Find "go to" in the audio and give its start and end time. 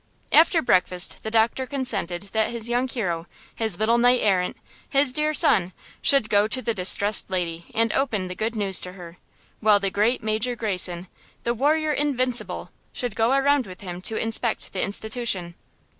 6.27-6.59